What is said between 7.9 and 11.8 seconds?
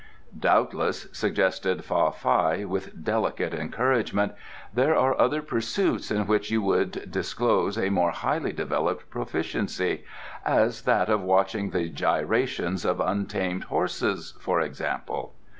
more highly developed proficiency as that of watching